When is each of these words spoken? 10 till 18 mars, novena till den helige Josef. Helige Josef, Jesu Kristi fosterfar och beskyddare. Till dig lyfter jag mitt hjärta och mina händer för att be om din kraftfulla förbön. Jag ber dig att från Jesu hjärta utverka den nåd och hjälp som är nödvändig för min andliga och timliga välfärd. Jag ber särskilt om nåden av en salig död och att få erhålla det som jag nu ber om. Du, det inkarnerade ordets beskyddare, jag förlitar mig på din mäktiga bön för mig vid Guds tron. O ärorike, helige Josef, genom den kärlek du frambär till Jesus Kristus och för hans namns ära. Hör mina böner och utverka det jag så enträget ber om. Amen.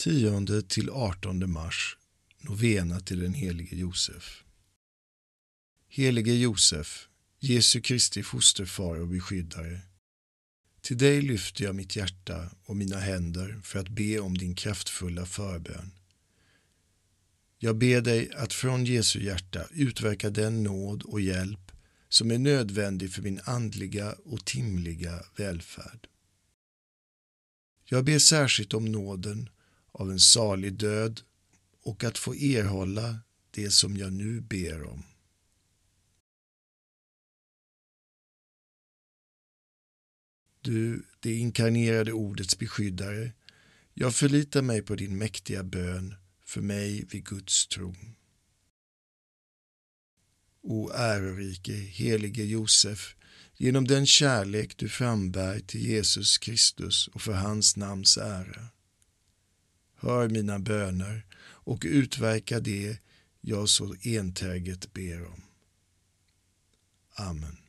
10 0.00 0.62
till 0.62 0.90
18 0.90 1.50
mars, 1.50 1.96
novena 2.38 3.00
till 3.00 3.20
den 3.20 3.34
helige 3.34 3.76
Josef. 3.76 4.44
Helige 5.88 6.34
Josef, 6.34 7.08
Jesu 7.38 7.80
Kristi 7.80 8.22
fosterfar 8.22 9.00
och 9.00 9.08
beskyddare. 9.08 9.80
Till 10.80 10.98
dig 10.98 11.22
lyfter 11.22 11.64
jag 11.64 11.74
mitt 11.74 11.96
hjärta 11.96 12.50
och 12.64 12.76
mina 12.76 12.98
händer 12.98 13.60
för 13.62 13.78
att 13.78 13.88
be 13.88 14.18
om 14.18 14.38
din 14.38 14.54
kraftfulla 14.54 15.26
förbön. 15.26 15.90
Jag 17.58 17.76
ber 17.76 18.00
dig 18.00 18.30
att 18.32 18.52
från 18.52 18.84
Jesu 18.84 19.24
hjärta 19.24 19.66
utverka 19.70 20.30
den 20.30 20.62
nåd 20.62 21.02
och 21.02 21.20
hjälp 21.20 21.72
som 22.08 22.30
är 22.30 22.38
nödvändig 22.38 23.12
för 23.12 23.22
min 23.22 23.40
andliga 23.44 24.12
och 24.12 24.44
timliga 24.44 25.22
välfärd. 25.36 26.08
Jag 27.84 28.04
ber 28.04 28.18
särskilt 28.18 28.74
om 28.74 28.84
nåden 28.84 29.48
av 29.98 30.10
en 30.10 30.20
salig 30.20 30.72
död 30.72 31.20
och 31.82 32.04
att 32.04 32.18
få 32.18 32.34
erhålla 32.34 33.18
det 33.50 33.70
som 33.70 33.96
jag 33.96 34.12
nu 34.12 34.40
ber 34.40 34.84
om. 34.84 35.02
Du, 40.60 41.02
det 41.20 41.34
inkarnerade 41.34 42.12
ordets 42.12 42.58
beskyddare, 42.58 43.32
jag 43.94 44.14
förlitar 44.14 44.62
mig 44.62 44.82
på 44.82 44.94
din 44.94 45.18
mäktiga 45.18 45.62
bön 45.62 46.14
för 46.44 46.60
mig 46.60 47.04
vid 47.10 47.24
Guds 47.24 47.66
tron. 47.66 48.14
O 50.62 50.90
ärorike, 50.94 51.72
helige 51.72 52.44
Josef, 52.44 53.16
genom 53.56 53.86
den 53.86 54.06
kärlek 54.06 54.76
du 54.76 54.88
frambär 54.88 55.60
till 55.60 55.80
Jesus 55.80 56.38
Kristus 56.38 57.08
och 57.08 57.22
för 57.22 57.32
hans 57.32 57.76
namns 57.76 58.16
ära. 58.16 58.68
Hör 60.00 60.28
mina 60.28 60.58
böner 60.58 61.26
och 61.40 61.84
utverka 61.86 62.60
det 62.60 62.98
jag 63.40 63.68
så 63.68 63.94
enträget 64.04 64.92
ber 64.92 65.26
om. 65.26 65.42
Amen. 67.14 67.67